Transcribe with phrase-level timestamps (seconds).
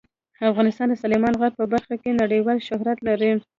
[0.51, 3.31] افغانستان د سلیمان غر په برخه کې نړیوال شهرت لري.